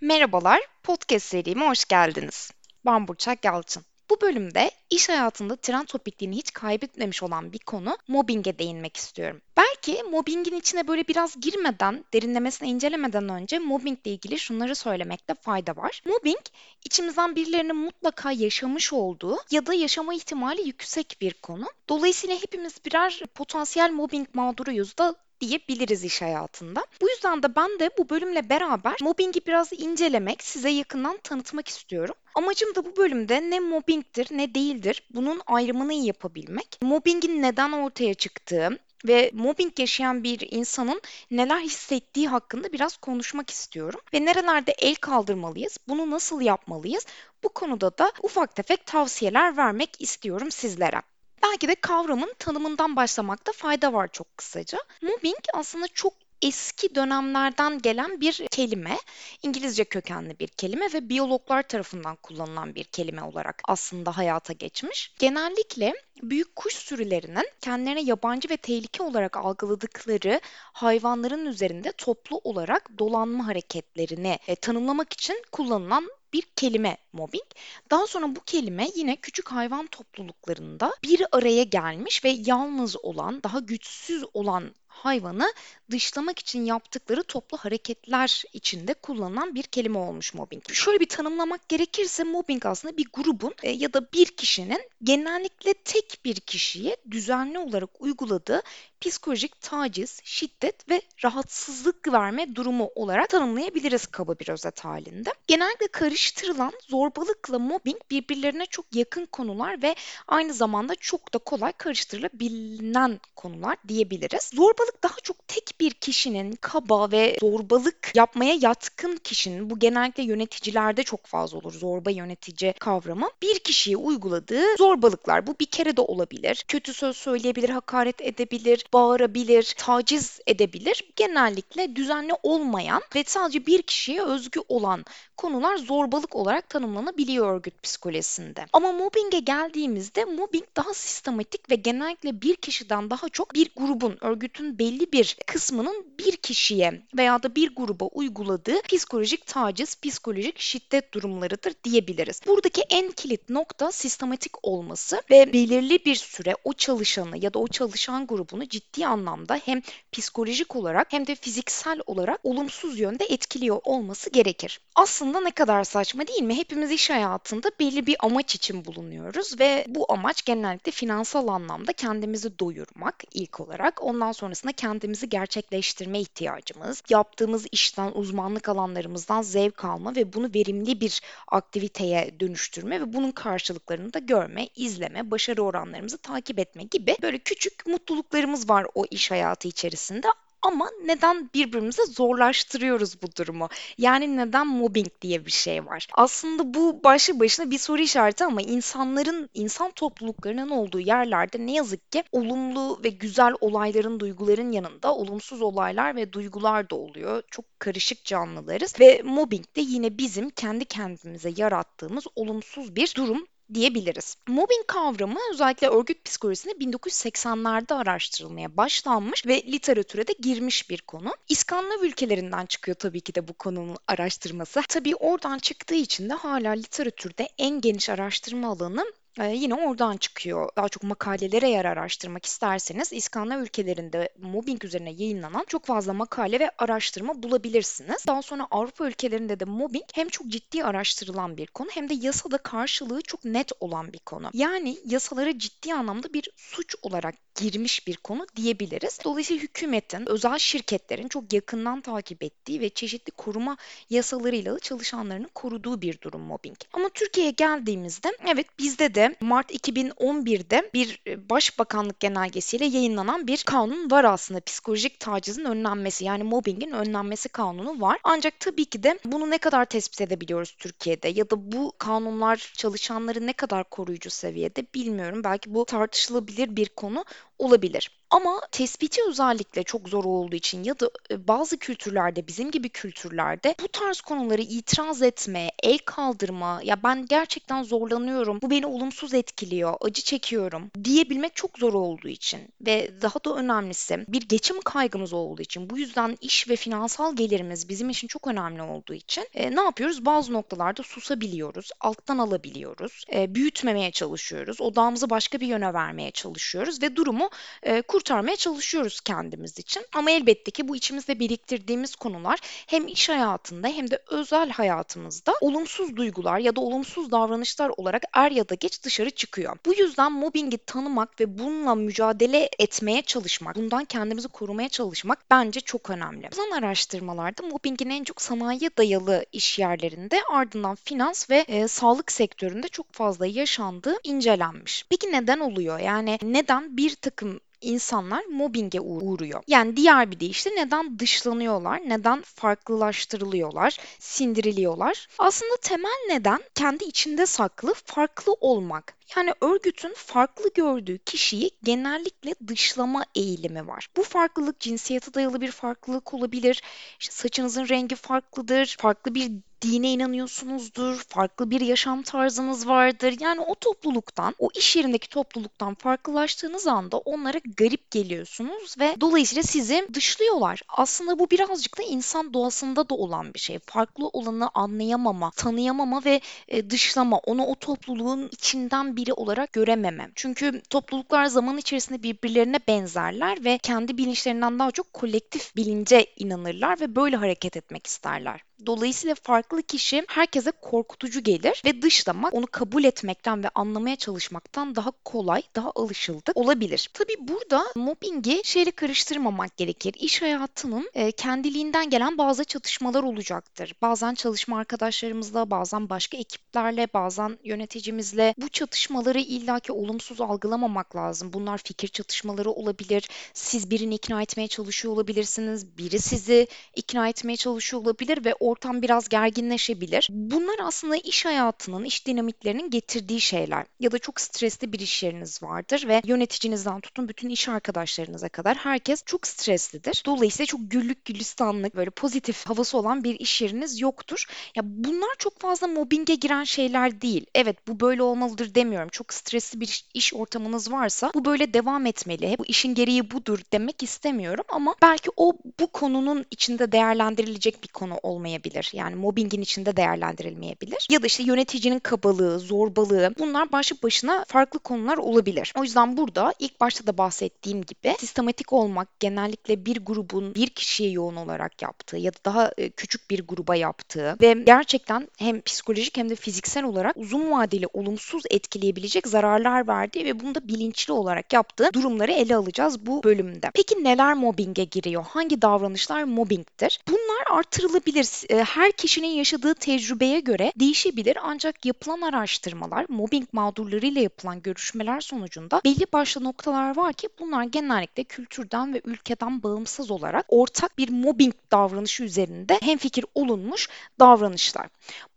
Merhabalar, 0.00 0.60
podcast 0.82 1.26
serime 1.26 1.68
hoş 1.68 1.84
geldiniz. 1.84 2.50
Ben 2.86 3.08
Burçak 3.08 3.44
Yalçın. 3.44 3.84
Bu 4.10 4.20
bölümde 4.20 4.70
iş 4.90 5.08
hayatında 5.08 5.56
trend 5.56 5.86
topikliğini 5.86 6.36
hiç 6.36 6.52
kaybetmemiş 6.52 7.22
olan 7.22 7.52
bir 7.52 7.58
konu 7.58 7.98
mobbinge 8.08 8.58
değinmek 8.58 8.96
istiyorum. 8.96 9.40
Belki 9.88 10.02
mobbingin 10.02 10.56
içine 10.56 10.88
böyle 10.88 11.08
biraz 11.08 11.40
girmeden, 11.40 12.04
derinlemesine 12.12 12.68
incelemeden 12.68 13.28
önce 13.28 13.58
mobbingle 13.58 14.10
ilgili 14.10 14.38
şunları 14.38 14.74
söylemekte 14.74 15.34
fayda 15.34 15.76
var. 15.76 16.02
Mobbing, 16.04 16.40
içimizden 16.84 17.36
birilerinin 17.36 17.76
mutlaka 17.76 18.32
yaşamış 18.32 18.92
olduğu 18.92 19.36
ya 19.50 19.66
da 19.66 19.74
yaşama 19.74 20.14
ihtimali 20.14 20.66
yüksek 20.66 21.16
bir 21.20 21.34
konu. 21.34 21.66
Dolayısıyla 21.88 22.36
hepimiz 22.36 22.84
birer 22.84 23.20
potansiyel 23.34 23.90
mobbing 23.90 24.28
mağduruyuz 24.34 24.98
da 24.98 25.14
diyebiliriz 25.40 26.04
iş 26.04 26.22
hayatında. 26.22 26.86
Bu 27.00 27.08
yüzden 27.10 27.42
de 27.42 27.56
ben 27.56 27.78
de 27.80 27.90
bu 27.98 28.08
bölümle 28.08 28.48
beraber 28.48 28.96
mobbingi 29.00 29.46
biraz 29.46 29.72
incelemek, 29.72 30.42
size 30.42 30.70
yakından 30.70 31.16
tanıtmak 31.16 31.68
istiyorum. 31.68 32.14
Amacım 32.34 32.74
da 32.74 32.84
bu 32.84 32.96
bölümde 32.96 33.50
ne 33.50 33.60
mobbingdir 33.60 34.28
ne 34.30 34.54
değildir 34.54 35.02
bunun 35.10 35.40
ayrımını 35.46 35.92
yapabilmek. 35.92 36.78
Mobbingin 36.82 37.42
neden 37.42 37.72
ortaya 37.72 38.14
çıktığı, 38.14 38.78
ve 39.08 39.30
mobbing 39.34 39.78
yaşayan 39.78 40.24
bir 40.24 40.48
insanın 40.50 41.02
neler 41.30 41.60
hissettiği 41.60 42.28
hakkında 42.28 42.72
biraz 42.72 42.96
konuşmak 42.96 43.50
istiyorum. 43.50 44.00
Ve 44.14 44.24
nerelerde 44.24 44.72
el 44.72 44.94
kaldırmalıyız, 44.94 45.78
bunu 45.88 46.10
nasıl 46.10 46.40
yapmalıyız? 46.40 47.06
Bu 47.44 47.48
konuda 47.48 47.98
da 47.98 48.12
ufak 48.22 48.54
tefek 48.54 48.86
tavsiyeler 48.86 49.56
vermek 49.56 50.00
istiyorum 50.00 50.50
sizlere. 50.50 51.02
Belki 51.42 51.68
de 51.68 51.74
kavramın 51.74 52.34
tanımından 52.38 52.96
başlamakta 52.96 53.52
fayda 53.52 53.92
var 53.92 54.08
çok 54.12 54.36
kısaca. 54.36 54.78
Mobbing 55.02 55.38
aslında 55.54 55.88
çok 55.88 56.12
eski 56.42 56.94
dönemlerden 56.94 57.78
gelen 57.78 58.20
bir 58.20 58.46
kelime. 58.50 58.96
İngilizce 59.42 59.84
kökenli 59.84 60.38
bir 60.38 60.48
kelime 60.48 60.92
ve 60.94 61.08
biyologlar 61.08 61.62
tarafından 61.62 62.16
kullanılan 62.16 62.74
bir 62.74 62.84
kelime 62.84 63.22
olarak 63.22 63.62
aslında 63.64 64.16
hayata 64.16 64.52
geçmiş. 64.52 65.14
Genellikle 65.18 65.94
büyük 66.22 66.56
kuş 66.56 66.74
sürülerinin 66.74 67.50
kendilerine 67.60 68.02
yabancı 68.02 68.48
ve 68.50 68.56
tehlike 68.56 69.02
olarak 69.02 69.36
algıladıkları 69.36 70.40
hayvanların 70.72 71.46
üzerinde 71.46 71.92
toplu 71.92 72.40
olarak 72.44 72.98
dolanma 72.98 73.46
hareketlerini 73.46 74.38
e, 74.46 74.56
tanımlamak 74.56 75.12
için 75.12 75.42
kullanılan 75.52 76.10
bir 76.32 76.42
kelime 76.42 76.96
mobbing. 77.12 77.44
Daha 77.90 78.06
sonra 78.06 78.36
bu 78.36 78.40
kelime 78.40 78.88
yine 78.94 79.16
küçük 79.16 79.48
hayvan 79.48 79.86
topluluklarında 79.86 80.94
bir 81.02 81.22
araya 81.32 81.62
gelmiş 81.62 82.24
ve 82.24 82.28
yalnız 82.46 83.04
olan, 83.04 83.42
daha 83.42 83.58
güçsüz 83.58 84.24
olan 84.34 84.74
hayvanı 84.96 85.52
dışlamak 85.90 86.38
için 86.38 86.64
yaptıkları 86.64 87.22
toplu 87.22 87.58
hareketler 87.58 88.42
içinde 88.52 88.94
kullanılan 88.94 89.54
bir 89.54 89.62
kelime 89.62 89.98
olmuş 89.98 90.34
mobbing. 90.34 90.62
Şöyle 90.72 91.00
bir 91.00 91.08
tanımlamak 91.08 91.68
gerekirse 91.68 92.24
mobbing 92.24 92.66
aslında 92.66 92.96
bir 92.96 93.06
grubun 93.12 93.54
e, 93.62 93.70
ya 93.70 93.92
da 93.92 94.12
bir 94.12 94.26
kişinin 94.26 94.80
genellikle 95.02 95.74
tek 95.74 96.20
bir 96.24 96.34
kişiye 96.34 96.96
düzenli 97.10 97.58
olarak 97.58 98.00
uyguladığı 98.00 98.62
psikolojik 99.10 99.60
taciz, 99.60 100.20
şiddet 100.24 100.90
ve 100.90 101.02
rahatsızlık 101.24 102.12
verme 102.12 102.54
durumu 102.54 102.90
olarak 102.94 103.28
tanımlayabiliriz 103.28 104.06
kaba 104.06 104.38
bir 104.38 104.48
özet 104.48 104.80
halinde. 104.80 105.30
Genellikle 105.46 105.86
karıştırılan 105.86 106.72
zorbalıkla 106.88 107.58
mobbing 107.58 107.96
birbirlerine 108.10 108.66
çok 108.66 108.86
yakın 108.94 109.26
konular 109.26 109.82
ve 109.82 109.94
aynı 110.28 110.54
zamanda 110.54 110.94
çok 110.94 111.34
da 111.34 111.38
kolay 111.38 111.72
karıştırılabilen 111.72 113.20
konular 113.36 113.76
diyebiliriz. 113.88 114.50
Zorbalık 114.54 115.02
daha 115.02 115.16
çok 115.22 115.48
tek 115.48 115.80
bir 115.80 115.90
kişinin 115.90 116.52
kaba 116.60 117.10
ve 117.10 117.36
zorbalık 117.40 118.12
yapmaya 118.14 118.58
yatkın 118.60 119.16
kişinin 119.16 119.70
bu 119.70 119.78
genellikle 119.78 120.22
yöneticilerde 120.22 121.02
çok 121.02 121.26
fazla 121.26 121.58
olur 121.58 121.72
zorba 121.72 122.10
yönetici 122.10 122.72
kavramı 122.72 123.28
bir 123.42 123.58
kişiye 123.58 123.96
uyguladığı 123.96 124.76
zorbalıklar 124.78 125.46
bu 125.46 125.54
bir 125.60 125.66
kere 125.66 125.96
de 125.96 126.00
olabilir. 126.00 126.64
Kötü 126.68 126.94
söz 126.94 127.16
söyleyebilir, 127.16 127.68
hakaret 127.68 128.20
edebilir, 128.20 128.84
bağırabilir, 128.96 129.74
taciz 129.76 130.40
edebilir. 130.46 131.04
Genellikle 131.16 131.96
düzenli 131.96 132.32
olmayan 132.42 133.02
ve 133.14 133.24
sadece 133.26 133.66
bir 133.66 133.82
kişiye 133.82 134.22
özgü 134.22 134.60
olan 134.68 135.04
konular 135.36 135.76
zorbalık 135.76 136.36
olarak 136.36 136.68
tanımlanabiliyor 136.68 137.54
örgüt 137.54 137.82
psikolojisinde. 137.82 138.66
Ama 138.72 138.92
mobbinge 138.92 139.38
geldiğimizde 139.38 140.24
mobbing 140.24 140.64
daha 140.76 140.94
sistematik 140.94 141.70
ve 141.70 141.74
genellikle 141.74 142.42
bir 142.42 142.56
kişiden 142.56 143.10
daha 143.10 143.28
çok 143.28 143.54
bir 143.54 143.70
grubun, 143.76 144.18
örgütün 144.20 144.78
belli 144.78 145.12
bir 145.12 145.36
kısmının 145.46 146.06
bir 146.18 146.36
kişiye 146.36 147.02
veya 147.16 147.42
da 147.42 147.54
bir 147.54 147.74
gruba 147.74 148.04
uyguladığı 148.04 148.82
psikolojik 148.82 149.46
taciz, 149.46 150.00
psikolojik 150.00 150.58
şiddet 150.58 151.14
durumlarıdır 151.14 151.72
diyebiliriz. 151.84 152.40
Buradaki 152.46 152.82
en 152.90 153.10
kilit 153.10 153.50
nokta 153.50 153.92
sistematik 153.92 154.52
olması 154.62 155.22
ve 155.30 155.52
belirli 155.52 156.04
bir 156.04 156.14
süre 156.14 156.56
o 156.64 156.72
çalışanı 156.72 157.44
ya 157.44 157.54
da 157.54 157.58
o 157.58 157.68
çalışan 157.68 158.26
grubunu 158.26 158.64
ciddi 158.76 159.06
anlamda 159.06 159.60
hem 159.64 159.82
psikolojik 160.12 160.76
olarak 160.76 161.12
hem 161.12 161.26
de 161.26 161.34
fiziksel 161.34 162.00
olarak 162.06 162.40
olumsuz 162.42 162.98
yönde 162.98 163.24
etkiliyor 163.24 163.80
olması 163.84 164.30
gerekir. 164.30 164.80
Aslında 164.94 165.40
ne 165.40 165.50
kadar 165.50 165.84
saçma 165.84 166.26
değil 166.26 166.42
mi? 166.42 166.56
Hepimiz 166.56 166.90
iş 166.90 167.10
hayatında 167.10 167.70
belli 167.80 168.06
bir 168.06 168.16
amaç 168.20 168.54
için 168.54 168.84
bulunuyoruz 168.84 169.60
ve 169.60 169.84
bu 169.88 170.12
amaç 170.12 170.44
genellikle 170.44 170.92
finansal 170.92 171.48
anlamda 171.48 171.92
kendimizi 171.92 172.58
doyurmak 172.58 173.22
ilk 173.34 173.60
olarak. 173.60 174.02
Ondan 174.02 174.32
sonrasında 174.32 174.72
kendimizi 174.72 175.28
gerçekleştirme 175.28 176.20
ihtiyacımız, 176.20 177.02
yaptığımız 177.08 177.66
işten, 177.72 178.12
uzmanlık 178.14 178.68
alanlarımızdan 178.68 179.42
zevk 179.42 179.84
alma 179.84 180.16
ve 180.16 180.32
bunu 180.32 180.50
verimli 180.54 181.00
bir 181.00 181.20
aktiviteye 181.48 182.40
dönüştürme 182.40 183.00
ve 183.00 183.12
bunun 183.12 183.30
karşılıklarını 183.30 184.12
da 184.12 184.18
görme, 184.18 184.68
izleme, 184.76 185.30
başarı 185.30 185.62
oranlarımızı 185.62 186.18
takip 186.18 186.58
etme 186.58 186.82
gibi 186.82 187.16
böyle 187.22 187.38
küçük 187.38 187.86
mutluluklarımız 187.86 188.65
var 188.68 188.86
o 188.94 189.04
iş 189.10 189.30
hayatı 189.30 189.68
içerisinde 189.68 190.28
ama 190.62 190.90
neden 191.04 191.50
birbirimize 191.54 192.06
zorlaştırıyoruz 192.06 193.22
bu 193.22 193.26
durumu? 193.38 193.68
Yani 193.98 194.36
neden 194.36 194.66
mobbing 194.66 195.08
diye 195.22 195.46
bir 195.46 195.50
şey 195.50 195.86
var? 195.86 196.06
Aslında 196.12 196.74
bu 196.74 197.04
başlı 197.04 197.40
başına 197.40 197.70
bir 197.70 197.78
soru 197.78 198.02
işareti 198.02 198.44
ama 198.44 198.62
insanların, 198.62 199.50
insan 199.54 199.90
topluluklarının 199.90 200.70
olduğu 200.70 201.00
yerlerde 201.00 201.66
ne 201.66 201.72
yazık 201.72 202.12
ki 202.12 202.24
olumlu 202.32 203.00
ve 203.04 203.08
güzel 203.08 203.54
olayların, 203.60 204.20
duyguların 204.20 204.72
yanında 204.72 205.14
olumsuz 205.14 205.62
olaylar 205.62 206.16
ve 206.16 206.32
duygular 206.32 206.90
da 206.90 206.96
oluyor. 206.96 207.42
Çok 207.50 207.80
karışık 207.80 208.24
canlılarız 208.24 209.00
ve 209.00 209.22
mobbing 209.24 209.64
de 209.76 209.80
yine 209.80 210.18
bizim 210.18 210.50
kendi 210.50 210.84
kendimize 210.84 211.52
yarattığımız 211.56 212.24
olumsuz 212.36 212.96
bir 212.96 213.14
durum 213.16 213.46
diyebiliriz. 213.74 214.36
Mobbing 214.48 214.86
kavramı 214.86 215.38
özellikle 215.52 215.88
örgüt 215.88 216.24
psikolojisinde 216.24 216.74
1980'lerde 216.74 217.94
araştırılmaya 217.94 218.76
başlanmış 218.76 219.46
ve 219.46 219.62
literatüre 219.62 220.26
de 220.26 220.34
girmiş 220.40 220.90
bir 220.90 221.00
konu. 221.02 221.32
İskandinav 221.48 222.02
ülkelerinden 222.02 222.66
çıkıyor 222.66 222.94
tabii 222.94 223.20
ki 223.20 223.34
de 223.34 223.48
bu 223.48 223.52
konunun 223.52 223.96
araştırması. 224.06 224.82
Tabii 224.88 225.16
oradan 225.16 225.58
çıktığı 225.58 225.94
için 225.94 226.28
de 226.28 226.34
hala 226.34 226.70
literatürde 226.70 227.48
en 227.58 227.80
geniş 227.80 228.10
araştırma 228.10 228.68
alanı 228.68 229.04
Eee, 229.40 229.54
yine 229.56 229.74
oradan 229.74 230.16
çıkıyor. 230.16 230.68
Daha 230.76 230.88
çok 230.88 231.02
makalelere 231.02 231.68
yer 231.68 231.84
araştırmak 231.84 232.46
isterseniz 232.46 233.12
İskandinav 233.12 233.60
ülkelerinde 233.62 234.28
mobbing 234.38 234.84
üzerine 234.84 235.10
yayınlanan 235.12 235.64
çok 235.68 235.84
fazla 235.84 236.12
makale 236.12 236.60
ve 236.60 236.70
araştırma 236.78 237.42
bulabilirsiniz. 237.42 238.24
Daha 238.26 238.42
sonra 238.42 238.66
Avrupa 238.70 239.06
ülkelerinde 239.08 239.60
de 239.60 239.64
mobbing 239.64 240.04
hem 240.14 240.28
çok 240.28 240.48
ciddi 240.48 240.84
araştırılan 240.84 241.56
bir 241.56 241.66
konu 241.66 241.88
hem 241.92 242.08
de 242.08 242.14
yasada 242.14 242.58
karşılığı 242.58 243.22
çok 243.22 243.44
net 243.44 243.72
olan 243.80 244.12
bir 244.12 244.18
konu. 244.18 244.50
Yani 244.52 244.98
yasalara 245.04 245.58
ciddi 245.58 245.94
anlamda 245.94 246.32
bir 246.32 246.48
suç 246.56 246.96
olarak 247.02 247.34
girmiş 247.60 248.06
bir 248.06 248.16
konu 248.16 248.46
diyebiliriz. 248.56 249.18
Dolayısıyla 249.24 249.62
hükümetin, 249.62 250.28
özel 250.28 250.58
şirketlerin 250.58 251.28
çok 251.28 251.52
yakından 251.52 252.00
takip 252.00 252.42
ettiği 252.42 252.80
ve 252.80 252.88
çeşitli 252.88 253.30
koruma 253.30 253.76
yasalarıyla 254.10 254.78
çalışanlarını 254.78 255.48
koruduğu 255.54 256.02
bir 256.02 256.20
durum 256.20 256.40
mobbing. 256.40 256.76
Ama 256.92 257.08
Türkiye'ye 257.08 257.52
geldiğimizde 257.52 258.36
evet 258.46 258.66
bizde 258.78 259.14
de 259.14 259.25
Mart 259.40 259.70
2011'de 259.70 260.90
bir 260.94 261.22
e, 261.26 261.50
başbakanlık 261.50 262.20
genelgesiyle 262.20 262.84
yayınlanan 262.84 263.46
bir 263.46 263.62
kanun 263.66 264.10
var 264.10 264.24
aslında. 264.24 264.60
Psikolojik 264.60 265.20
tacizin 265.20 265.64
önlenmesi 265.64 266.24
yani 266.24 266.42
mobbingin 266.42 266.90
önlenmesi 266.90 267.48
kanunu 267.48 268.00
var. 268.00 268.18
Ancak 268.24 268.60
tabii 268.60 268.84
ki 268.84 269.02
de 269.02 269.18
bunu 269.24 269.50
ne 269.50 269.58
kadar 269.58 269.84
tespit 269.84 270.20
edebiliyoruz 270.20 270.76
Türkiye'de 270.78 271.28
ya 271.28 271.50
da 271.50 271.72
bu 271.72 271.92
kanunlar 271.98 272.72
çalışanları 272.76 273.46
ne 273.46 273.52
kadar 273.52 273.84
koruyucu 273.90 274.30
seviyede 274.30 274.86
bilmiyorum. 274.94 275.44
Belki 275.44 275.74
bu 275.74 275.84
tartışılabilir 275.84 276.76
bir 276.76 276.88
konu 276.88 277.24
olabilir. 277.58 278.10
Ama 278.36 278.60
tespiti 278.72 279.20
özellikle 279.28 279.82
çok 279.82 280.08
zor 280.08 280.24
olduğu 280.24 280.56
için 280.56 280.84
ya 280.84 281.00
da 281.00 281.10
e, 281.30 281.48
bazı 281.48 281.76
kültürlerde 281.76 282.46
bizim 282.46 282.70
gibi 282.70 282.88
kültürlerde 282.88 283.74
bu 283.82 283.88
tarz 283.88 284.20
konuları 284.20 284.62
itiraz 284.62 285.22
etme, 285.22 285.70
el 285.82 285.98
kaldırma, 285.98 286.80
ya 286.84 287.02
ben 287.02 287.26
gerçekten 287.26 287.82
zorlanıyorum, 287.82 288.58
bu 288.62 288.70
beni 288.70 288.86
olumsuz 288.86 289.34
etkiliyor, 289.34 289.94
acı 290.00 290.22
çekiyorum 290.22 290.90
diyebilmek 291.04 291.56
çok 291.56 291.78
zor 291.78 291.94
olduğu 291.94 292.28
için 292.28 292.60
ve 292.80 293.10
daha 293.22 293.44
da 293.44 293.54
önemlisi 293.54 294.24
bir 294.28 294.48
geçim 294.48 294.80
kaygımız 294.80 295.32
olduğu 295.32 295.62
için 295.62 295.90
bu 295.90 295.98
yüzden 295.98 296.38
iş 296.40 296.68
ve 296.68 296.76
finansal 296.76 297.36
gelirimiz 297.36 297.88
bizim 297.88 298.10
için 298.10 298.28
çok 298.28 298.46
önemli 298.46 298.82
olduğu 298.82 299.14
için 299.14 299.48
e, 299.54 299.76
ne 299.76 299.80
yapıyoruz? 299.80 300.24
Bazı 300.24 300.52
noktalarda 300.52 301.02
susabiliyoruz, 301.02 301.90
alttan 302.00 302.38
alabiliyoruz, 302.38 303.24
e, 303.32 303.54
büyütmemeye 303.54 304.10
çalışıyoruz, 304.10 304.80
odağımızı 304.80 305.30
başka 305.30 305.60
bir 305.60 305.66
yöne 305.66 305.94
vermeye 305.94 306.30
çalışıyoruz 306.30 307.02
ve 307.02 307.16
durumu 307.16 307.50
e, 307.82 308.02
kurtarmaya 308.26 308.56
çalışıyoruz 308.56 309.20
kendimiz 309.20 309.78
için. 309.78 310.02
Ama 310.12 310.30
elbette 310.30 310.70
ki 310.70 310.88
bu 310.88 310.96
içimizde 310.96 311.38
biriktirdiğimiz 311.38 312.16
konular 312.16 312.58
hem 312.86 313.08
iş 313.08 313.28
hayatında 313.28 313.88
hem 313.88 314.10
de 314.10 314.22
özel 314.30 314.70
hayatımızda 314.70 315.54
olumsuz 315.60 316.16
duygular 316.16 316.58
ya 316.58 316.76
da 316.76 316.80
olumsuz 316.80 317.30
davranışlar 317.30 317.90
olarak 317.96 318.22
er 318.32 318.50
ya 318.50 318.68
da 318.68 318.74
geç 318.74 319.02
dışarı 319.02 319.30
çıkıyor. 319.30 319.76
Bu 319.86 319.94
yüzden 319.94 320.32
mobbingi 320.32 320.78
tanımak 320.78 321.40
ve 321.40 321.58
bununla 321.58 321.94
mücadele 321.94 322.70
etmeye 322.78 323.22
çalışmak, 323.22 323.76
bundan 323.76 324.04
kendimizi 324.04 324.48
korumaya 324.48 324.88
çalışmak 324.88 325.38
bence 325.50 325.80
çok 325.80 326.10
önemli. 326.10 326.44
Yapılan 326.44 326.70
araştırmalarda 326.70 327.62
mobbingin 327.62 328.10
en 328.10 328.24
çok 328.24 328.42
sanayiye 328.42 328.90
dayalı 328.98 329.46
iş 329.52 329.78
yerlerinde 329.78 330.40
ardından 330.50 330.96
finans 331.04 331.50
ve 331.50 331.64
e, 331.68 331.88
sağlık 331.88 332.32
sektöründe 332.32 332.88
çok 332.88 333.12
fazla 333.12 333.46
yaşandığı 333.46 334.16
incelenmiş. 334.24 335.04
Peki 335.10 335.32
neden 335.32 335.60
oluyor? 335.60 335.98
Yani 335.98 336.38
neden 336.42 336.96
bir 336.96 337.14
takım 337.14 337.60
insanlar 337.80 338.44
mobbinge 338.44 339.00
uğruyor. 339.00 339.62
Yani 339.66 339.96
diğer 339.96 340.30
bir 340.30 340.40
deyişle 340.40 340.70
neden 340.70 341.18
dışlanıyorlar, 341.18 342.00
neden 342.08 342.42
farklılaştırılıyorlar, 342.42 343.98
sindiriliyorlar? 344.18 345.28
Aslında 345.38 345.76
temel 345.76 346.26
neden 346.28 346.60
kendi 346.74 347.04
içinde 347.04 347.46
saklı, 347.46 347.94
farklı 347.94 348.52
olmak. 348.52 349.16
Yani 349.36 349.52
örgütün 349.60 350.14
farklı 350.16 350.70
gördüğü 350.74 351.18
kişiyi 351.18 351.70
genellikle 351.82 352.54
dışlama 352.68 353.24
eğilimi 353.34 353.86
var. 353.86 354.08
Bu 354.16 354.22
farklılık 354.22 354.80
cinsiyete 354.80 355.34
dayalı 355.34 355.60
bir 355.60 355.70
farklılık 355.70 356.34
olabilir. 356.34 356.82
İşte 357.20 357.34
saçınızın 357.34 357.88
rengi 357.88 358.14
farklıdır, 358.14 358.96
farklı 358.98 359.34
bir 359.34 359.52
dine 359.86 360.12
inanıyorsunuzdur, 360.12 361.16
farklı 361.28 361.70
bir 361.70 361.80
yaşam 361.80 362.22
tarzınız 362.22 362.88
vardır. 362.88 363.34
Yani 363.40 363.60
o 363.60 363.74
topluluktan, 363.74 364.54
o 364.58 364.68
iş 364.74 364.96
yerindeki 364.96 365.28
topluluktan 365.28 365.94
farklılaştığınız 365.94 366.86
anda 366.86 367.18
onlara 367.18 367.58
garip 367.76 368.10
geliyorsunuz 368.10 368.96
ve 368.98 369.16
dolayısıyla 369.20 369.62
sizi 369.62 370.08
dışlıyorlar. 370.14 370.82
Aslında 370.88 371.38
bu 371.38 371.50
birazcık 371.50 371.98
da 371.98 372.02
insan 372.02 372.54
doğasında 372.54 373.08
da 373.08 373.14
olan 373.14 373.54
bir 373.54 373.58
şey. 373.58 373.78
Farklı 373.78 374.28
olanı 374.28 374.70
anlayamama, 374.74 375.50
tanıyamama 375.50 376.24
ve 376.24 376.40
e, 376.68 376.90
dışlama, 376.90 377.38
onu 377.38 377.66
o 377.66 377.74
topluluğun 377.74 378.48
içinden 378.52 379.16
biri 379.16 379.32
olarak 379.32 379.72
görememem. 379.72 380.32
Çünkü 380.34 380.82
topluluklar 380.90 381.46
zaman 381.46 381.78
içerisinde 381.78 382.22
birbirlerine 382.22 382.78
benzerler 382.88 383.64
ve 383.64 383.78
kendi 383.78 384.18
bilinçlerinden 384.18 384.78
daha 384.78 384.90
çok 384.90 385.12
kolektif 385.12 385.76
bilince 385.76 386.26
inanırlar 386.36 387.00
ve 387.00 387.16
böyle 387.16 387.36
hareket 387.36 387.76
etmek 387.76 388.06
isterler. 388.06 388.65
Dolayısıyla 388.86 389.34
farklı 389.42 389.82
kişi 389.82 390.24
herkese 390.28 390.70
korkutucu 390.70 391.40
gelir 391.40 391.82
ve 391.84 392.02
dışlamak 392.02 392.54
onu 392.54 392.66
kabul 392.66 393.04
etmekten 393.04 393.64
ve 393.64 393.68
anlamaya 393.74 394.16
çalışmaktan 394.16 394.94
daha 394.94 395.10
kolay, 395.24 395.62
daha 395.76 395.92
alışıldık 395.94 396.56
olabilir. 396.56 397.10
Tabii 397.14 397.36
burada 397.48 397.84
mobbingi 397.96 398.60
şeyle 398.64 398.90
karıştırmamak 398.90 399.76
gerekir. 399.76 400.14
İş 400.18 400.42
hayatının 400.42 401.10
e, 401.14 401.32
kendiliğinden 401.32 402.10
gelen 402.10 402.38
bazı 402.38 402.64
çatışmalar 402.64 403.22
olacaktır. 403.22 403.94
Bazen 404.02 404.34
çalışma 404.34 404.78
arkadaşlarımızla, 404.78 405.70
bazen 405.70 406.08
başka 406.08 406.36
ekiplerle, 406.36 407.08
bazen 407.14 407.58
yöneticimizle 407.64 408.54
bu 408.58 408.68
çatışmaları 408.68 409.40
illaki 409.40 409.92
olumsuz 409.92 410.40
algılamamak 410.40 411.16
lazım. 411.16 411.52
Bunlar 411.52 411.78
fikir 411.78 412.08
çatışmaları 412.08 412.70
olabilir. 412.70 413.28
Siz 413.54 413.90
birini 413.90 414.14
ikna 414.14 414.42
etmeye 414.42 414.68
çalışıyor 414.68 415.14
olabilirsiniz. 415.14 415.98
Biri 415.98 416.18
sizi 416.18 416.68
ikna 416.96 417.28
etmeye 417.28 417.56
çalışıyor 417.56 418.02
olabilir 418.02 418.44
ve 418.44 418.54
ortam 418.66 419.02
biraz 419.02 419.28
gerginleşebilir. 419.28 420.28
Bunlar 420.30 420.76
aslında 420.82 421.16
iş 421.16 421.44
hayatının, 421.44 422.04
iş 422.04 422.26
dinamiklerinin 422.26 422.90
getirdiği 422.90 423.40
şeyler. 423.40 423.86
Ya 424.00 424.12
da 424.12 424.18
çok 424.18 424.40
stresli 424.40 424.92
bir 424.92 425.00
iş 425.00 425.22
yeriniz 425.22 425.62
vardır 425.62 426.04
ve 426.08 426.22
yöneticinizden 426.24 427.00
tutun 427.00 427.28
bütün 427.28 427.48
iş 427.48 427.68
arkadaşlarınıza 427.68 428.48
kadar 428.48 428.76
herkes 428.76 429.22
çok 429.26 429.46
streslidir. 429.46 430.22
Dolayısıyla 430.26 430.66
çok 430.66 430.80
güllük 430.90 431.24
gülistanlık 431.24 431.96
böyle 431.96 432.10
pozitif 432.10 432.66
havası 432.66 432.98
olan 432.98 433.24
bir 433.24 433.40
iş 433.40 433.62
yeriniz 433.62 434.00
yoktur. 434.00 434.46
Ya 434.76 434.82
bunlar 434.84 435.34
çok 435.38 435.60
fazla 435.60 435.86
mobbinge 435.86 436.34
giren 436.34 436.64
şeyler 436.64 437.20
değil. 437.20 437.46
Evet 437.54 437.88
bu 437.88 438.00
böyle 438.00 438.22
olmalıdır 438.22 438.74
demiyorum. 438.74 439.08
Çok 439.08 439.34
stresli 439.34 439.80
bir 439.80 440.04
iş 440.14 440.34
ortamınız 440.34 440.92
varsa 440.92 441.30
bu 441.34 441.44
böyle 441.44 441.74
devam 441.74 442.06
etmeli. 442.06 442.56
Bu 442.58 442.66
işin 442.66 442.94
gereği 442.94 443.30
budur 443.30 443.58
demek 443.72 444.02
istemiyorum 444.02 444.64
ama 444.68 444.94
belki 445.02 445.30
o 445.36 445.52
bu 445.80 445.86
konunun 445.86 446.46
içinde 446.50 446.92
değerlendirilecek 446.92 447.82
bir 447.82 447.88
konu 447.88 448.18
olmaya 448.22 448.55
olmayabilir. 448.56 448.90
Yani 448.92 449.14
mobbingin 449.14 449.62
içinde 449.62 449.96
değerlendirilmeyebilir. 449.96 451.06
Ya 451.10 451.22
da 451.22 451.26
işte 451.26 451.42
yöneticinin 451.42 451.98
kabalığı, 451.98 452.58
zorbalığı 452.58 453.34
bunlar 453.38 453.72
başlı 453.72 453.96
başına 454.02 454.44
farklı 454.48 454.78
konular 454.78 455.16
olabilir. 455.16 455.72
O 455.76 455.82
yüzden 455.82 456.16
burada 456.16 456.54
ilk 456.58 456.80
başta 456.80 457.06
da 457.06 457.18
bahsettiğim 457.18 457.82
gibi 457.82 458.14
sistematik 458.18 458.72
olmak 458.72 459.20
genellikle 459.20 459.86
bir 459.86 460.04
grubun 460.04 460.54
bir 460.54 460.68
kişiye 460.68 461.10
yoğun 461.10 461.36
olarak 461.36 461.82
yaptığı 461.82 462.16
ya 462.16 462.32
da 462.32 462.38
daha 462.44 462.72
e, 462.78 462.90
küçük 462.90 463.30
bir 463.30 463.46
gruba 463.46 463.76
yaptığı 463.76 464.36
ve 464.40 464.52
gerçekten 464.52 465.28
hem 465.38 465.60
psikolojik 465.60 466.16
hem 466.16 466.30
de 466.30 466.34
fiziksel 466.34 466.84
olarak 466.84 467.16
uzun 467.16 467.50
vadeli 467.50 467.86
olumsuz 467.92 468.42
etkileyebilecek 468.50 469.28
zararlar 469.28 469.88
verdiği 469.88 470.24
ve 470.24 470.40
bunu 470.40 470.54
da 470.54 470.68
bilinçli 470.68 471.12
olarak 471.12 471.52
yaptığı 471.52 471.90
durumları 471.92 472.32
ele 472.32 472.56
alacağız 472.56 473.06
bu 473.06 473.22
bölümde. 473.22 473.70
Peki 473.74 474.04
neler 474.04 474.34
mobbinge 474.34 474.84
giriyor? 474.84 475.24
Hangi 475.28 475.62
davranışlar 475.62 476.24
mobbingtir? 476.24 477.00
Bunlar 477.08 477.58
artırılabilir 477.58 478.26
e, 478.50 478.64
her 478.64 478.92
kişinin 478.92 479.28
yaşadığı 479.28 479.74
tecrübeye 479.74 480.40
göre 480.40 480.72
değişebilir 480.76 481.38
ancak 481.42 481.86
yapılan 481.86 482.20
araştırmalar, 482.20 483.06
mobbing 483.08 483.48
mağdurlarıyla 483.52 484.22
yapılan 484.22 484.62
görüşmeler 484.62 485.20
sonucunda 485.20 485.80
belli 485.84 486.06
başlı 486.12 486.44
noktalar 486.44 486.96
var 486.96 487.12
ki 487.12 487.28
bunlar 487.38 487.64
genellikle 487.64 488.24
kültürden 488.24 488.94
ve 488.94 489.00
ülkeden 489.04 489.62
bağımsız 489.62 490.10
olarak 490.10 490.44
ortak 490.48 490.98
bir 490.98 491.08
mobbing 491.08 491.54
davranışı 491.72 492.24
üzerinde 492.24 492.78
hemfikir 492.82 493.24
olunmuş 493.34 493.88
davranışlar. 494.20 494.86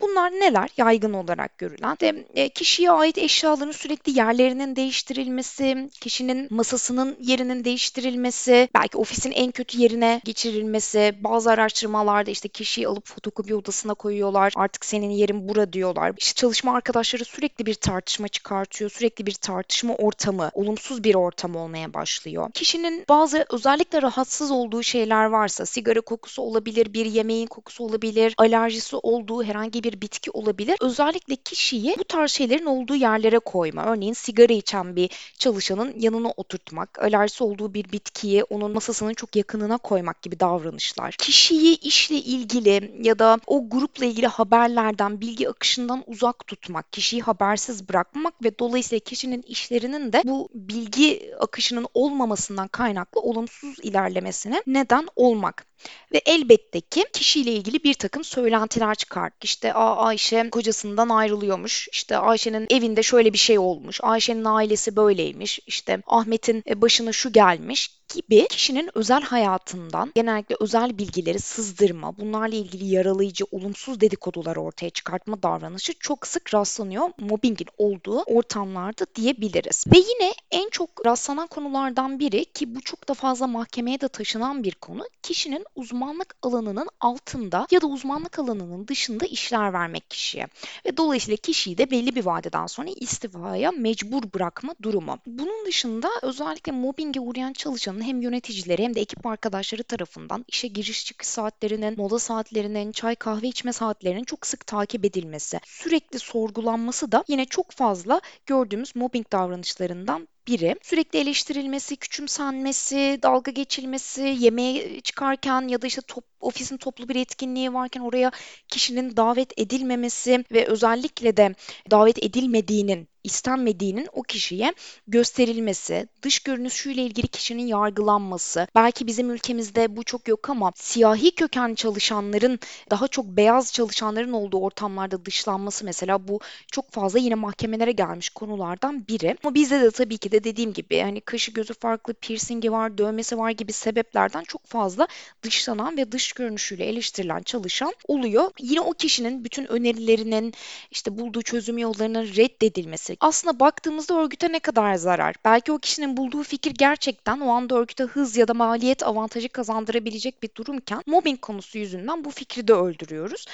Bunlar 0.01 0.31
neler? 0.31 0.69
Yaygın 0.77 1.13
olarak 1.13 1.57
görülen 1.57 1.97
de 2.01 2.25
e, 2.35 2.49
kişiye 2.49 2.91
ait 2.91 3.17
eşyaların 3.17 3.71
sürekli 3.71 4.17
yerlerinin 4.17 4.75
değiştirilmesi, 4.75 5.89
kişinin 6.01 6.47
masasının 6.49 7.17
yerinin 7.21 7.63
değiştirilmesi, 7.63 8.69
belki 8.75 8.97
ofisin 8.97 9.31
en 9.31 9.51
kötü 9.51 9.81
yerine 9.81 10.21
geçirilmesi, 10.23 11.15
bazı 11.19 11.51
araştırmalarda 11.51 12.31
işte 12.31 12.47
kişiyi 12.49 12.87
alıp 12.87 12.98
fotokopi 13.05 13.55
odasına 13.55 13.93
koyuyorlar. 13.93 14.53
Artık 14.55 14.85
senin 14.85 15.09
yerin 15.09 15.49
bura 15.49 15.73
diyorlar. 15.73 16.13
İşte 16.17 16.33
çalışma 16.33 16.75
arkadaşları 16.75 17.25
sürekli 17.25 17.65
bir 17.65 17.73
tartışma 17.73 18.27
çıkartıyor. 18.27 18.91
Sürekli 18.91 19.25
bir 19.25 19.33
tartışma 19.33 19.95
ortamı, 19.95 20.51
olumsuz 20.53 21.03
bir 21.03 21.15
ortam 21.15 21.55
olmaya 21.55 21.93
başlıyor. 21.93 22.51
Kişinin 22.53 23.05
bazı 23.09 23.45
özellikle 23.49 24.01
rahatsız 24.01 24.51
olduğu 24.51 24.83
şeyler 24.83 25.25
varsa 25.25 25.65
sigara 25.65 26.01
kokusu 26.01 26.41
olabilir, 26.41 26.93
bir 26.93 27.05
yemeğin 27.05 27.47
kokusu 27.47 27.83
olabilir, 27.83 28.33
alerjisi 28.37 28.95
olduğu 28.95 29.43
herhangi 29.43 29.83
bir 29.83 30.01
bitki 30.01 30.31
olabilir. 30.31 30.77
Özellikle 30.81 31.35
kişiyi 31.35 31.95
bu 31.99 32.03
tarz 32.03 32.31
şeylerin 32.31 32.65
olduğu 32.65 32.95
yerlere 32.95 33.39
koyma. 33.39 33.85
Örneğin 33.85 34.13
sigara 34.13 34.53
içen 34.53 34.95
bir 34.95 35.09
çalışanın 35.39 35.93
yanına 35.99 36.31
oturtmak, 36.37 36.99
alerjisi 36.99 37.43
olduğu 37.43 37.73
bir 37.73 37.91
bitkiyi 37.91 38.43
onun 38.43 38.71
masasının 38.71 39.13
çok 39.13 39.35
yakınına 39.35 39.77
koymak 39.77 40.21
gibi 40.21 40.39
davranışlar. 40.39 41.15
Kişiyi 41.19 41.79
işle 41.79 42.15
ilgili 42.15 42.88
ya 43.01 43.19
da 43.19 43.37
o 43.47 43.69
grupla 43.69 44.05
ilgili 44.05 44.27
haberlerden, 44.27 45.21
bilgi 45.21 45.49
akışından 45.49 46.03
uzak 46.07 46.47
tutmak, 46.47 46.93
kişiyi 46.93 47.21
habersiz 47.21 47.89
bırakmak 47.89 48.43
ve 48.43 48.59
dolayısıyla 48.59 48.99
kişinin 48.99 49.41
işlerinin 49.41 50.13
de 50.13 50.21
bu 50.25 50.49
bilgi 50.53 51.31
akışının 51.39 51.87
olmamasından 51.93 52.67
kaynaklı 52.67 53.21
olumsuz 53.21 53.75
ilerlemesine 53.83 54.63
neden 54.67 55.07
olmak. 55.15 55.69
Ve 56.13 56.21
elbette 56.25 56.81
ki 56.81 57.05
kişiyle 57.13 57.51
ilgili 57.51 57.83
bir 57.83 57.93
takım 57.93 58.23
söylentiler 58.23 58.95
çıkar. 58.95 59.31
İşte 59.41 59.73
Aa, 59.73 59.95
Ayşe 60.05 60.49
kocasından 60.49 61.09
ayrılıyormuş. 61.09 61.87
İşte 61.91 62.17
Ayşe'nin 62.17 62.67
evinde 62.69 63.03
şöyle 63.03 63.33
bir 63.33 63.37
şey 63.37 63.59
olmuş. 63.59 63.99
Ayşe'nin 64.03 64.45
ailesi 64.45 64.95
böyleymiş. 64.95 65.59
İşte 65.67 66.01
Ahmet'in 66.07 66.63
e, 66.69 66.81
başına 66.81 67.11
şu 67.11 67.33
gelmiş 67.33 67.98
gibi 68.15 68.47
kişinin 68.47 68.89
özel 68.93 69.21
hayatından 69.21 70.11
genellikle 70.15 70.55
özel 70.59 70.97
bilgileri 70.97 71.39
sızdırma, 71.39 72.17
bunlarla 72.17 72.55
ilgili 72.55 72.85
yaralayıcı, 72.85 73.45
olumsuz 73.51 74.01
dedikodular 74.01 74.55
ortaya 74.55 74.89
çıkartma 74.89 75.43
davranışı 75.43 75.93
çok 75.99 76.27
sık 76.27 76.53
rastlanıyor 76.53 77.09
mobbingin 77.19 77.67
olduğu 77.77 78.21
ortamlarda 78.21 79.05
diyebiliriz. 79.15 79.85
Ve 79.87 79.97
yine 79.97 80.33
en 80.51 80.69
çok 80.69 81.05
rastlanan 81.05 81.47
konulardan 81.47 82.19
biri 82.19 82.45
ki 82.45 82.75
bu 82.75 82.81
çok 82.81 83.09
da 83.09 83.13
fazla 83.13 83.47
mahkemeye 83.47 84.01
de 84.01 84.07
taşınan 84.07 84.63
bir 84.63 84.75
konu 84.75 85.03
kişinin 85.23 85.65
uzmanlık 85.75 86.35
alanının 86.41 86.87
altında 86.99 87.67
ya 87.71 87.81
da 87.81 87.87
uzmanlık 87.87 88.39
alanının 88.39 88.87
dışında 88.87 89.25
işler 89.25 89.73
vermek 89.73 90.09
kişiye. 90.09 90.47
Ve 90.85 90.97
dolayısıyla 90.97 91.37
kişiyi 91.37 91.77
de 91.77 91.91
belli 91.91 92.15
bir 92.15 92.25
vadeden 92.25 92.67
sonra 92.67 92.89
istifaya 92.95 93.71
mecbur 93.71 94.23
bırakma 94.33 94.75
durumu. 94.81 95.17
Bunun 95.27 95.65
dışında 95.65 96.09
özellikle 96.21 96.71
mobbinge 96.71 97.19
uğrayan 97.19 97.53
çalışanın 97.53 97.98
hem 98.01 98.21
yöneticileri 98.21 98.83
hem 98.83 98.95
de 98.95 99.01
ekip 99.01 99.25
arkadaşları 99.25 99.83
tarafından 99.83 100.45
işe 100.47 100.67
giriş 100.67 101.05
çıkış 101.05 101.27
saatlerinin, 101.27 101.97
mola 101.97 102.19
saatlerinin, 102.19 102.91
çay 102.91 103.15
kahve 103.15 103.47
içme 103.47 103.73
saatlerinin 103.73 104.23
çok 104.23 104.47
sık 104.47 104.67
takip 104.67 105.05
edilmesi, 105.05 105.59
sürekli 105.65 106.19
sorgulanması 106.19 107.11
da 107.11 107.23
yine 107.27 107.45
çok 107.45 107.71
fazla 107.71 108.21
gördüğümüz 108.45 108.95
mobbing 108.95 109.31
davranışlarından 109.31 110.27
biri. 110.47 110.75
Sürekli 110.81 111.19
eleştirilmesi, 111.19 111.95
küçümsenmesi, 111.95 113.19
dalga 113.23 113.51
geçilmesi, 113.51 114.35
yemeğe 114.39 115.01
çıkarken 115.01 115.67
ya 115.67 115.81
da 115.81 115.87
işte 115.87 116.01
top, 116.07 116.23
ofisin 116.41 116.77
toplu 116.77 117.09
bir 117.09 117.15
etkinliği 117.15 117.73
varken 117.73 118.01
oraya 118.01 118.31
kişinin 118.67 119.17
davet 119.17 119.59
edilmemesi 119.59 120.45
ve 120.51 120.65
özellikle 120.65 121.37
de 121.37 121.55
davet 121.91 122.23
edilmediğinin 122.23 123.07
istenmediğinin 123.23 124.07
o 124.13 124.21
kişiye 124.21 124.73
gösterilmesi, 125.07 126.07
dış 126.21 126.39
görünüşüyle 126.39 127.03
ilgili 127.03 127.27
kişinin 127.27 127.67
yargılanması, 127.67 128.67
belki 128.75 129.07
bizim 129.07 129.31
ülkemizde 129.31 129.95
bu 129.95 130.03
çok 130.03 130.27
yok 130.27 130.49
ama 130.49 130.71
siyahi 130.75 131.31
köken 131.31 131.75
çalışanların 131.75 132.59
daha 132.89 133.07
çok 133.07 133.25
beyaz 133.25 133.73
çalışanların 133.73 134.33
olduğu 134.33 134.59
ortamlarda 134.59 135.25
dışlanması 135.25 135.85
mesela 135.85 136.27
bu 136.27 136.39
çok 136.71 136.91
fazla 136.91 137.19
yine 137.19 137.35
mahkemelere 137.35 137.91
gelmiş 137.91 138.29
konulardan 138.29 139.07
biri. 139.07 139.37
Ama 139.43 139.53
bizde 139.55 139.81
de 139.81 139.91
tabii 139.91 140.17
ki 140.17 140.31
de 140.31 140.43
dediğim 140.43 140.73
gibi 140.73 140.99
hani 140.99 141.21
kaşı 141.21 141.51
gözü 141.51 141.73
farklı, 141.73 142.13
piercingi 142.13 142.71
var, 142.71 142.97
dövmesi 142.97 143.37
var 143.37 143.51
gibi 143.51 143.73
sebeplerden 143.73 144.43
çok 144.43 144.65
fazla 144.65 145.07
dışlanan 145.43 145.97
ve 145.97 146.11
dış 146.11 146.28
görünüşüyle 146.33 146.85
eleştirilen 146.85 147.41
çalışan 147.41 147.93
oluyor. 148.07 148.51
Yine 148.59 148.81
o 148.81 148.91
kişinin 148.91 149.43
bütün 149.43 149.71
önerilerinin 149.71 150.53
işte 150.91 151.17
bulduğu 151.17 151.41
çözüm 151.41 151.77
yollarının 151.77 152.27
reddedilmesi 152.35 153.17
aslında 153.19 153.59
baktığımızda 153.59 154.19
örgüte 154.19 154.51
ne 154.51 154.59
kadar 154.59 154.95
zarar? 154.95 155.35
Belki 155.45 155.71
o 155.71 155.79
kişinin 155.79 156.17
bulduğu 156.17 156.43
fikir 156.43 156.71
gerçekten 156.71 157.39
o 157.39 157.49
anda 157.49 157.75
örgüte 157.75 158.03
hız 158.03 158.37
ya 158.37 158.47
da 158.47 158.53
maliyet 158.53 159.03
avantajı 159.03 159.49
kazandırabilecek 159.49 160.43
bir 160.43 160.49
durumken 160.55 161.01
mobbing 161.05 161.41
konusu 161.41 161.77
yüzünden 161.77 162.25
bu 162.25 162.31
fikri 162.31 162.67
de 162.67 162.73
öldürüyoruz. 162.73 163.45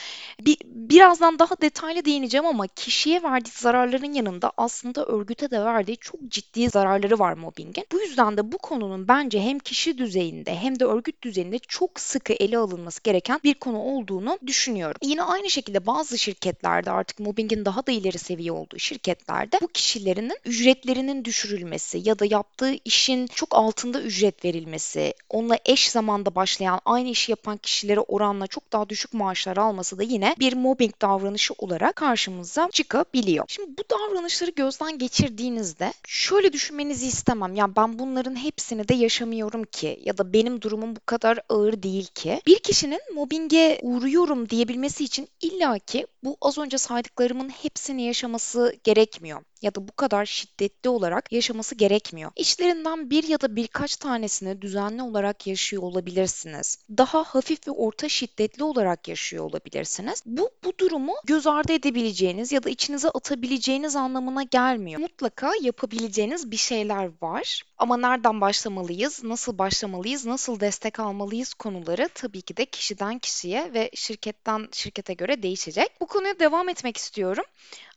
Bir, 0.41 0.58
birazdan 0.65 1.39
daha 1.39 1.62
detaylı 1.62 2.05
değineceğim 2.05 2.46
ama 2.46 2.67
kişiye 2.67 3.24
verdiği 3.24 3.51
zararların 3.51 4.13
yanında 4.13 4.51
aslında 4.58 5.05
örgüte 5.05 5.51
de 5.51 5.65
verdiği 5.65 5.98
çok 5.98 6.20
ciddi 6.27 6.70
zararları 6.70 7.20
var 7.20 7.34
mobbingin. 7.34 7.86
Bu 7.91 8.01
yüzden 8.01 8.38
de 8.38 8.51
bu 8.51 8.58
konunun 8.58 9.08
bence 9.08 9.41
hem 9.41 9.60
kişi 9.60 9.98
düzeyinde 9.98 10.55
hem 10.55 10.79
de 10.79 10.86
örgüt 10.86 11.22
düzeyinde 11.24 11.60
çok 11.60 12.00
sıkı 12.00 12.34
ele 12.34 12.58
alınması 12.65 13.03
gereken 13.03 13.39
bir 13.43 13.53
konu 13.53 13.79
olduğunu 13.79 14.39
düşünüyorum. 14.48 14.98
Yine 15.03 15.24
aynı 15.24 15.50
şekilde 15.50 15.86
bazı 15.86 16.17
şirketlerde 16.17 16.91
artık 16.91 17.19
mobbingin 17.19 17.65
daha 17.65 17.88
da 17.88 17.91
ileri 17.91 18.17
seviye 18.17 18.51
olduğu 18.51 18.79
şirketlerde 18.79 19.57
bu 19.62 19.67
kişilerin 19.67 20.31
ücretlerinin 20.45 21.25
düşürülmesi 21.25 22.01
ya 22.03 22.19
da 22.19 22.25
yaptığı 22.25 22.74
işin 22.86 23.27
çok 23.27 23.55
altında 23.55 24.01
ücret 24.01 24.45
verilmesi, 24.45 25.13
onunla 25.29 25.57
eş 25.65 25.89
zamanda 25.89 26.36
başlayan 26.36 26.79
aynı 26.86 27.10
işi 27.10 27.31
yapan 27.31 27.57
kişilere 27.57 28.00
oranla 28.00 28.48
çok 28.48 28.74
daha 28.74 28.89
düşük 28.89 29.13
maaşlar 29.13 29.57
alması 29.57 29.98
da 29.98 30.03
yine 30.03 30.36
bir 30.39 30.53
mobbing 30.53 30.93
davranışı 31.01 31.53
olarak 31.57 31.95
karşımıza 31.95 32.69
çıkabiliyor. 32.72 33.45
Şimdi 33.48 33.69
bu 33.77 33.84
davranışları 33.89 34.51
gözden 34.51 34.98
geçirdiğinizde 34.98 35.93
şöyle 36.07 36.53
düşünmenizi 36.53 37.07
istemem. 37.07 37.55
Ya 37.55 37.75
ben 37.75 38.00
bunların 38.00 38.36
hepsini 38.36 38.88
de 38.88 38.93
yaşamıyorum 38.93 39.63
ki 39.63 40.00
ya 40.03 40.17
da 40.17 40.34
benim 40.34 40.62
durumum 40.62 40.95
bu 40.95 41.00
kadar 41.05 41.39
ağır 41.50 41.84
değil 41.84 42.07
ki. 42.07 42.41
Bir 42.55 42.59
kişinin 42.59 43.01
mobbinge 43.13 43.79
uğruyorum 43.81 44.50
diyebilmesi 44.50 45.03
için 45.03 45.27
illaki 45.41 46.07
bu 46.24 46.38
az 46.41 46.57
önce 46.57 46.77
saydıklarımın 46.77 47.50
hepsini 47.50 48.03
yaşaması 48.03 48.75
gerekmiyor 48.83 49.41
ya 49.65 49.75
da 49.75 49.88
bu 49.88 49.91
kadar 49.91 50.25
şiddetli 50.25 50.89
olarak 50.89 51.31
yaşaması 51.31 51.75
gerekmiyor. 51.75 52.31
İşlerinden 52.36 53.10
bir 53.10 53.24
ya 53.24 53.41
da 53.41 53.55
birkaç 53.55 53.95
tanesini 53.95 54.62
düzenli 54.62 55.03
olarak 55.03 55.48
yaşıyor 55.48 55.84
olabilirsiniz. 55.84 56.77
Daha 56.98 57.24
hafif 57.24 57.67
ve 57.67 57.72
orta 57.72 58.10
şiddetli 58.10 58.63
olarak 58.63 59.07
yaşıyor 59.07 59.45
olabilirsiniz. 59.45 60.24
Bu 60.25 60.50
bu 60.63 60.74
durumu 60.77 61.13
göz 61.25 61.48
ardı 61.48 61.74
edebileceğiniz 61.74 62.51
ya 62.51 62.63
da 62.63 62.69
içinize 62.69 63.10
atabileceğiniz 63.10 63.95
anlamına 63.95 64.43
gelmiyor. 64.43 65.00
Mutlaka 65.00 65.51
yapabileceğiniz 65.62 66.51
bir 66.51 66.57
şeyler 66.57 67.12
var. 67.22 67.63
Ama 67.77 67.98
nereden 67.98 68.41
başlamalıyız, 68.41 69.24
nasıl 69.24 69.57
başlamalıyız, 69.57 70.25
nasıl 70.25 70.60
destek 70.60 71.00
almalıyız 71.00 71.53
konuları 71.53 72.10
tabii 72.13 72.41
ki 72.41 72.57
de 72.57 72.65
kişiden 72.65 73.19
kişiye 73.19 73.74
ve 73.74 73.91
şirketten 73.93 74.67
şirkete 74.72 75.13
göre 75.13 75.43
değişecek. 75.43 75.88
Bu 76.01 76.07
konuya 76.07 76.39
devam 76.39 76.69
etmek 76.69 76.98
istiyorum. 76.98 77.45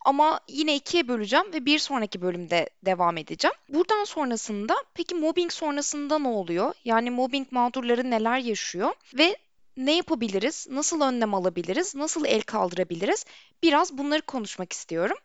Ama 0.04 0.40
yine 0.48 0.76
ikiye 0.76 1.08
böleceğim 1.08 1.52
ve 1.52 1.64
bir 1.64 1.78
sonraki 1.78 2.22
bölümde 2.22 2.70
devam 2.84 3.16
edeceğim. 3.16 3.54
Buradan 3.68 4.04
sonrasında 4.04 4.76
peki 4.94 5.14
mobbing 5.14 5.52
sonrasında 5.52 6.18
ne 6.18 6.28
oluyor? 6.28 6.74
Yani 6.84 7.10
mobbing 7.10 7.52
mağdurları 7.52 8.10
neler 8.10 8.38
yaşıyor 8.38 8.92
ve 9.14 9.36
ne 9.76 9.96
yapabiliriz? 9.96 10.66
Nasıl 10.70 11.00
önlem 11.00 11.34
alabiliriz? 11.34 11.94
Nasıl 11.94 12.24
el 12.24 12.42
kaldırabiliriz? 12.42 13.24
Biraz 13.62 13.98
bunları 13.98 14.22
konuşmak 14.22 14.72
istiyorum. 14.72 15.16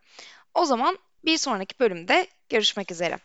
O 0.54 0.66
zaman 0.66 0.98
bir 1.26 1.38
sonraki 1.38 1.80
bölümde 1.80 2.28
görüşmek 2.50 2.92
üzere. 2.92 3.20